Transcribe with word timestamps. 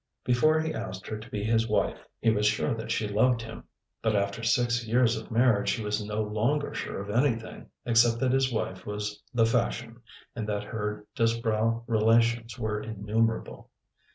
Before 0.23 0.59
he 0.59 0.73
asked 0.73 1.05
her 1.05 1.19
to 1.19 1.29
be 1.29 1.43
his 1.43 1.67
wife 1.69 1.99
he 2.19 2.31
was 2.31 2.47
sure 2.47 2.73
that 2.73 2.89
she 2.89 3.07
loved 3.07 3.43
him; 3.43 3.65
but 4.01 4.15
after 4.15 4.41
six 4.41 4.87
years 4.87 5.15
of 5.15 5.29
marriage 5.29 5.73
he 5.73 5.83
was 5.83 6.03
no 6.03 6.23
longer 6.23 6.73
sure 6.73 6.99
of 7.01 7.11
anything, 7.11 7.69
except 7.85 8.17
that 8.21 8.33
his 8.33 8.51
wife 8.51 8.83
was 8.87 9.21
the 9.31 9.45
fashion, 9.45 10.01
and 10.35 10.49
that 10.49 10.63
her 10.63 11.05
Disbrowe 11.13 11.83
relations 11.85 12.57
were 12.57 12.81
innumerable. 12.81 13.69